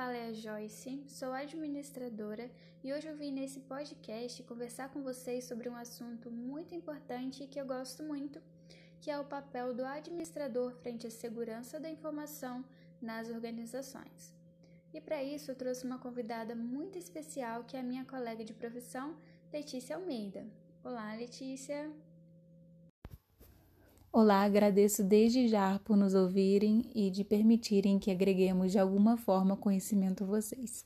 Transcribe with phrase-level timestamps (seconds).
[0.00, 2.50] fala é a Joyce, sou administradora
[2.82, 7.46] e hoje eu vim nesse podcast conversar com vocês sobre um assunto muito importante e
[7.46, 8.40] que eu gosto muito,
[8.98, 12.64] que é o papel do administrador frente à segurança da informação
[12.98, 14.32] nas organizações.
[14.94, 18.54] E para isso eu trouxe uma convidada muito especial que é a minha colega de
[18.54, 19.14] profissão,
[19.52, 20.46] Letícia Almeida.
[20.82, 22.09] Olá, Letícia!
[24.12, 29.56] Olá, agradeço desde já por nos ouvirem e de permitirem que agreguemos de alguma forma
[29.56, 30.84] conhecimento a vocês.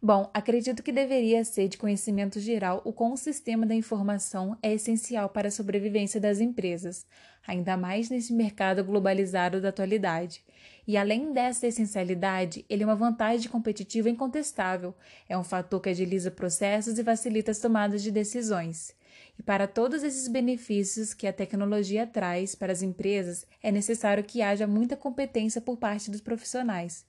[0.00, 4.72] Bom, acredito que deveria ser de conhecimento geral o quão o sistema da informação é
[4.72, 7.04] essencial para a sobrevivência das empresas,
[7.44, 10.44] ainda mais nesse mercado globalizado da atualidade.
[10.86, 14.94] E além dessa essencialidade, ele é uma vantagem competitiva incontestável,
[15.28, 18.94] é um fator que agiliza processos e facilita as tomadas de decisões.
[19.38, 24.40] E para todos esses benefícios que a tecnologia traz para as empresas, é necessário que
[24.40, 27.04] haja muita competência por parte dos profissionais,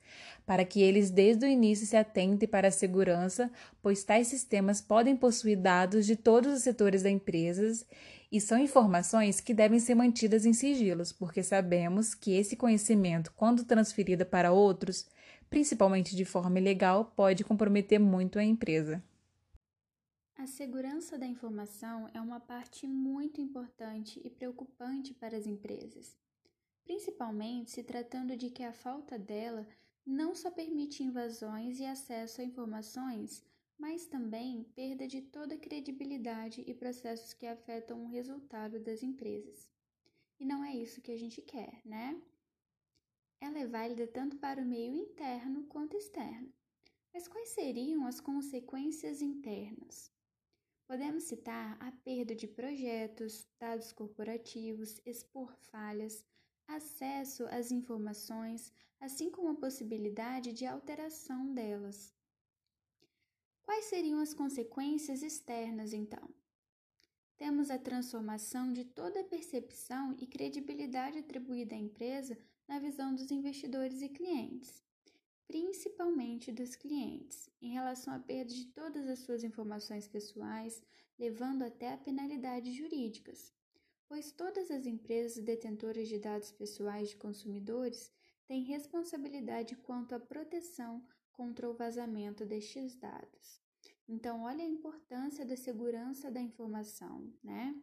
[0.46, 3.50] para que eles desde o início se atentem para a segurança,
[3.82, 7.86] pois tais sistemas podem possuir dados de todos os setores da empresa
[8.32, 13.64] e são informações que devem ser mantidas em sigilos, porque sabemos que esse conhecimento, quando
[13.64, 15.08] transferido para outros,
[15.50, 19.02] principalmente de forma ilegal, pode comprometer muito a empresa.
[20.40, 26.16] A segurança da informação é uma parte muito importante e preocupante para as empresas,
[26.84, 29.68] principalmente se tratando de que a falta dela
[30.06, 33.44] não só permite invasões e acesso a informações,
[33.80, 39.68] mas também perda de toda credibilidade e processos que afetam o resultado das empresas.
[40.40, 42.16] E não é isso que a gente quer, né?
[43.42, 46.54] Ela é válida tanto para o meio interno quanto externo.
[47.12, 50.16] Mas quais seriam as consequências internas?
[50.88, 56.26] Podemos citar a perda de projetos, dados corporativos, expor falhas,
[56.66, 62.16] acesso às informações, assim como a possibilidade de alteração delas.
[63.64, 66.34] Quais seriam as consequências externas, então?
[67.36, 73.30] Temos a transformação de toda a percepção e credibilidade atribuída à empresa na visão dos
[73.30, 74.87] investidores e clientes
[75.48, 80.84] principalmente dos clientes, em relação à perda de todas as suas informações pessoais,
[81.18, 83.54] levando até a penalidades jurídicas,
[84.08, 88.12] pois todas as empresas detentoras de dados pessoais de consumidores
[88.46, 93.62] têm responsabilidade quanto à proteção contra o vazamento destes dados.
[94.08, 97.76] Então, olha a importância da segurança da informação, né?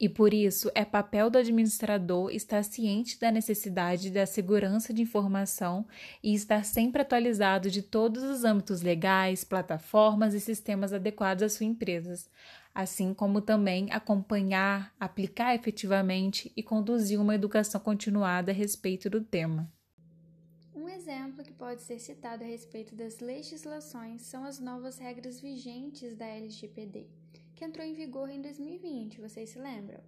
[0.00, 5.86] E por isso é papel do administrador estar ciente da necessidade da segurança de informação
[6.22, 11.68] e estar sempre atualizado de todos os âmbitos legais, plataformas e sistemas adequados às suas
[11.68, 12.30] empresas,
[12.74, 19.70] assim como também acompanhar, aplicar efetivamente e conduzir uma educação continuada a respeito do tema.
[20.74, 26.16] Um exemplo que pode ser citado a respeito das legislações são as novas regras vigentes
[26.16, 27.19] da LGPD
[27.60, 30.00] que entrou em vigor em 2020, vocês se lembram?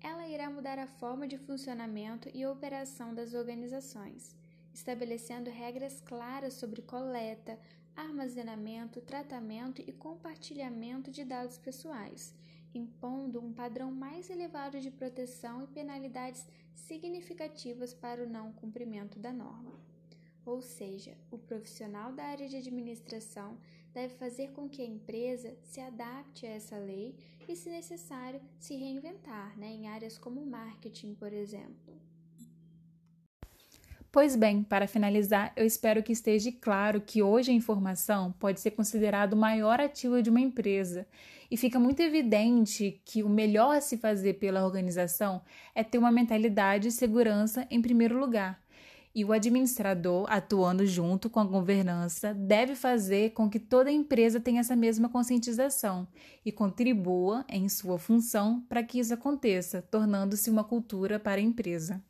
[0.00, 4.34] Ela irá mudar a forma de funcionamento e operação das organizações,
[4.72, 7.58] estabelecendo regras claras sobre coleta,
[7.94, 12.34] armazenamento, tratamento e compartilhamento de dados pessoais,
[12.74, 19.34] impondo um padrão mais elevado de proteção e penalidades significativas para o não cumprimento da
[19.34, 19.78] norma.
[20.46, 23.58] Ou seja, o profissional da área de administração
[23.94, 27.14] deve fazer com que a empresa se adapte a essa lei
[27.48, 31.94] e, se necessário, se reinventar né, em áreas como marketing, por exemplo.
[34.10, 38.72] Pois bem, para finalizar, eu espero que esteja claro que hoje a informação pode ser
[38.72, 41.06] considerado o maior ativo de uma empresa
[41.50, 45.42] e fica muito evidente que o melhor a se fazer pela organização
[45.74, 48.63] é ter uma mentalidade de segurança em primeiro lugar
[49.14, 54.60] e o administrador, atuando junto com a governança, deve fazer com que toda empresa tenha
[54.60, 56.08] essa mesma conscientização
[56.44, 62.02] e contribua em sua função para que isso aconteça, tornando-se uma cultura para a empresa.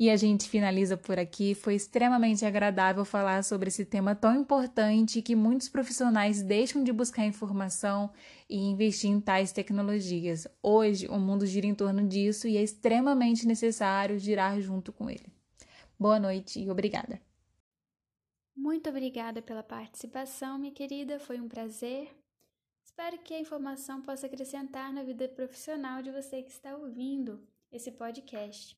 [0.00, 1.56] E a gente finaliza por aqui.
[1.56, 7.26] Foi extremamente agradável falar sobre esse tema tão importante que muitos profissionais deixam de buscar
[7.26, 8.12] informação
[8.48, 10.46] e investir em tais tecnologias.
[10.62, 15.26] Hoje, o mundo gira em torno disso e é extremamente necessário girar junto com ele.
[15.98, 17.20] Boa noite e obrigada.
[18.54, 21.18] Muito obrigada pela participação, minha querida.
[21.18, 22.08] Foi um prazer.
[22.84, 27.40] Espero que a informação possa acrescentar na vida profissional de você que está ouvindo
[27.72, 28.77] esse podcast.